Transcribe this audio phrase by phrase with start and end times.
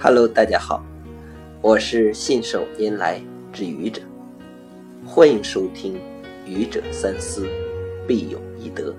[0.00, 0.80] Hello，大家好，
[1.60, 3.20] 我是信手拈来
[3.52, 4.00] 之愚者，
[5.04, 5.94] 欢迎收听
[6.46, 7.48] 《愚者三思，
[8.06, 8.92] 必有一得》。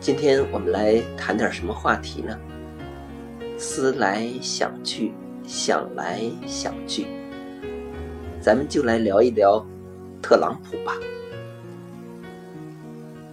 [0.00, 2.36] 今天我们来谈点什么话题呢？
[3.56, 5.12] 思来想去，
[5.46, 7.06] 想来想去，
[8.40, 9.64] 咱们就来聊一聊
[10.20, 10.96] 特朗普吧。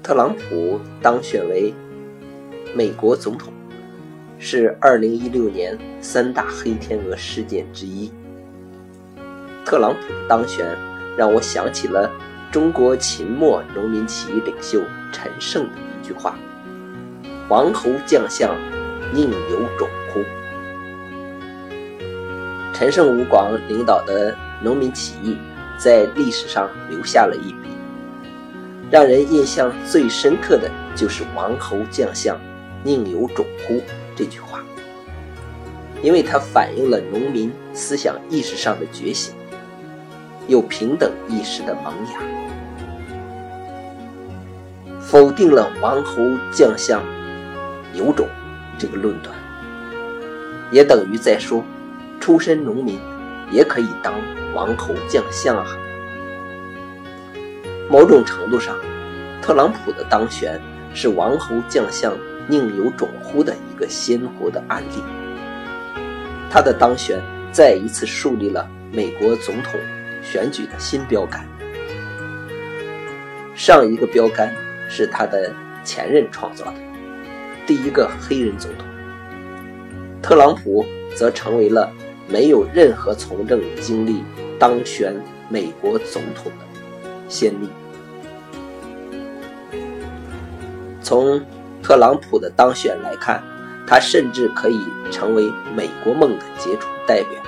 [0.04, 1.74] 特朗普当选为
[2.76, 3.52] 美国总统，
[4.38, 8.12] 是2016年三大黑天鹅事件之一。
[9.66, 10.78] 特朗普的当选
[11.18, 12.12] 让我想起了
[12.52, 14.82] 中国秦末农民起义领袖
[15.12, 16.38] 陈胜的一句话
[17.50, 18.56] ：“王侯将相
[19.14, 20.22] 宁有种乎？”
[22.74, 25.38] 陈胜吴广领导的农民起义
[25.78, 27.76] 在历史上留下了一笔。
[28.92, 32.40] 让人印象最深刻的就是“王侯将相
[32.84, 33.82] 宁有种乎”
[34.16, 34.64] 这句话，
[36.02, 39.34] 因为它反映了农民思想意识上的觉醒，
[40.48, 42.20] 有平等意识的萌芽，
[45.02, 46.16] 否定了“王侯
[46.52, 47.04] 将相
[47.94, 48.28] 有种”
[48.80, 49.36] 这个论断，
[50.72, 51.64] 也等于在说，
[52.20, 53.00] 出身农民
[53.52, 54.14] 也可以当
[54.54, 55.66] 王侯将相啊。
[57.90, 58.76] 某种程度上，
[59.42, 60.60] 特朗普的当选
[60.94, 62.12] 是“王侯将相
[62.48, 65.04] 宁有种乎”的一个鲜活的案例。
[66.50, 69.80] 他的当选再一次树立了美国总统
[70.22, 71.46] 选举的新标杆。
[73.56, 74.54] 上一个标杆
[74.90, 76.76] 是他的前任创造的，
[77.66, 78.88] 第一个黑人总统。
[80.22, 80.86] 特朗普
[81.16, 81.92] 则成为了
[82.28, 84.24] 没有任何从政经历
[84.60, 85.16] 当选
[85.50, 86.66] 美国总统的。
[87.28, 87.70] 先例。
[91.02, 91.42] 从
[91.86, 93.44] 特朗普的当选来看，
[93.86, 97.40] 他甚至可以成为美国梦的杰出代表。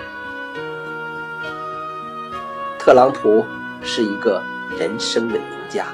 [2.78, 3.44] 特朗普
[3.81, 4.40] 是一个
[4.78, 5.88] 人生的赢家，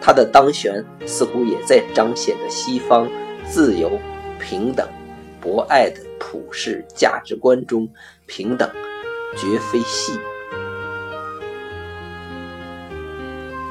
[0.00, 3.08] 他的当选似乎也在彰显着西方
[3.46, 4.00] 自由、
[4.40, 4.84] 平等、
[5.40, 7.88] 博爱的普世价值观中，
[8.26, 8.68] 平等
[9.36, 10.18] 绝非戏。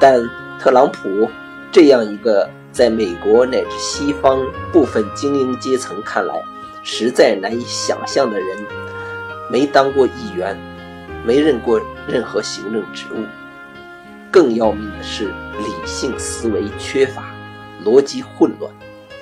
[0.00, 0.26] 但
[0.58, 1.28] 特朗普
[1.70, 4.40] 这样一个在美国乃至西方
[4.72, 6.34] 部分精英阶层看来
[6.82, 8.66] 实在难以想象的人，
[9.50, 10.56] 没当过议员，
[11.26, 13.24] 没任过任何行政职务，
[14.30, 15.26] 更要命的是
[15.58, 17.34] 理性思维缺乏，
[17.84, 18.72] 逻辑混乱，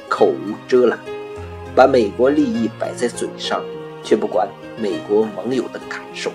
[0.08, 0.98] 口无遮拦，
[1.75, 3.62] 把美国利益摆在嘴上，
[4.04, 4.47] 却不管
[4.78, 6.31] 美国盟友的感受，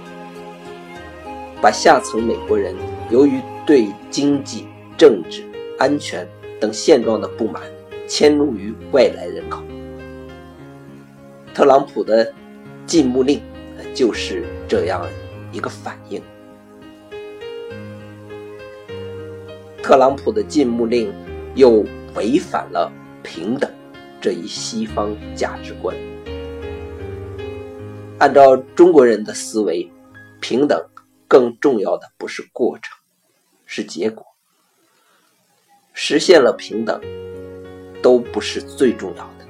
[1.61, 2.75] 把下层美国人
[3.09, 5.43] 由于对经济、政治、
[5.77, 6.27] 安全
[6.63, 7.61] 等现状的不满，
[8.07, 9.61] 迁怒于外来人口。
[11.53, 12.33] 特朗普的
[12.85, 13.41] 禁牧令
[13.93, 15.05] 就是这样
[15.51, 16.23] 一个反应。
[19.81, 21.13] 特朗普的禁牧令
[21.53, 21.85] 又
[22.15, 22.89] 违反了
[23.23, 23.69] 平等
[24.21, 25.93] 这一西方价值观。
[28.19, 29.91] 按照中国人的思维，
[30.39, 30.81] 平等
[31.27, 32.97] 更重要的不是过程。
[33.65, 34.25] 是结果，
[35.93, 36.99] 实现了平等，
[38.01, 39.45] 都不是最重要的。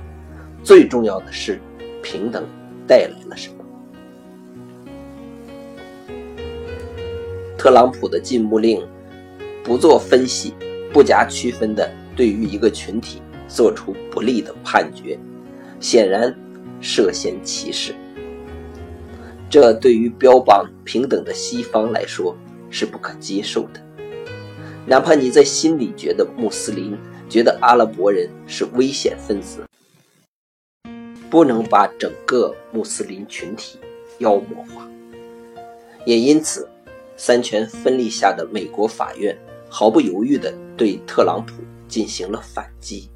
[0.61, 1.59] 最重要的是
[2.01, 2.45] 平等
[2.85, 3.55] 带来了什么。
[7.57, 8.85] 特朗普的禁牧令，
[9.63, 10.53] 不做分析，
[10.91, 15.17] 不加区分的对于一个群体做出不利的判决，
[15.79, 16.33] 显然
[16.81, 17.95] 涉嫌歧视。
[19.49, 22.35] 这对于标榜平等的西方来说
[22.69, 23.79] 是不可接受的。
[24.85, 26.97] 哪怕你在心里觉得穆斯林、
[27.29, 29.63] 觉得阿拉伯人是危险分子，
[31.29, 33.79] 不能把整个穆斯林群体
[34.19, 34.85] 妖魔化。
[36.05, 36.67] 也因此，
[37.15, 39.37] 三权分立下的美国法院
[39.69, 41.53] 毫不犹豫地对特朗普
[41.87, 43.09] 进行了反击。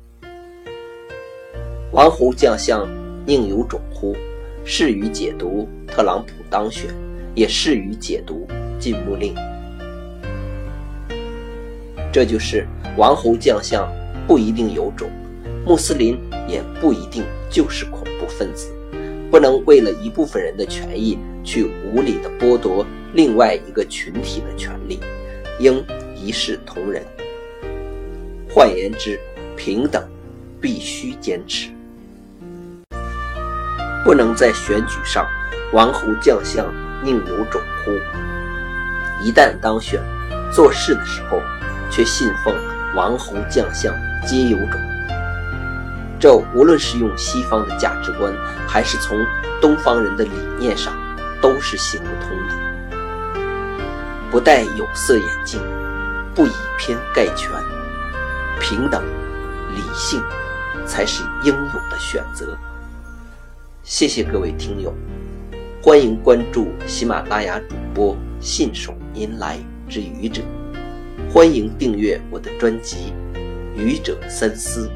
[1.92, 2.88] 王侯将相
[3.26, 4.16] 宁有种乎？
[4.64, 6.94] 适于解读特朗普当选，
[7.36, 8.48] 也适于解读
[8.80, 9.36] 禁牧令。
[12.18, 12.66] 这就是
[12.98, 13.88] 王侯将相
[14.26, 15.08] 不一定有种，
[15.64, 18.74] 穆斯林也不一定就是恐怖分子，
[19.30, 22.84] 不能为了一部分人的权益去无理的剥夺
[23.14, 25.00] 另外一个群体的权利，
[25.60, 25.86] 应
[26.16, 27.06] 一视同仁。
[28.50, 29.20] 换言之，
[29.56, 30.04] 平等
[30.60, 31.70] 必须坚持，
[34.04, 35.24] 不能在选举上
[35.72, 36.66] 王侯将相
[37.04, 37.92] 宁有种乎？
[39.24, 40.02] 一旦当选，
[40.52, 41.40] 做事的时候。
[41.90, 42.54] 却信奉
[42.96, 43.94] 王侯将相
[44.26, 44.80] 皆有种，
[46.20, 48.34] 这无论是用西方的价值观，
[48.68, 49.18] 还是从
[49.62, 50.94] 东方人的理念上，
[51.42, 52.56] 都是行不通的。
[54.30, 55.62] 不戴有色眼镜，
[56.36, 57.50] 不以偏概全，
[58.60, 59.04] 平等、
[59.74, 60.22] 理性，
[60.86, 62.58] 才是应有的选择。
[63.84, 64.94] 谢谢各位听友，
[65.82, 69.58] 欢迎关注喜马拉雅主播信手拈来
[69.88, 70.42] 之愚者，
[71.38, 73.14] 欢迎订阅我的专辑
[73.80, 74.88] 《愚者三思》。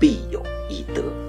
[0.00, 1.25] 必有一得。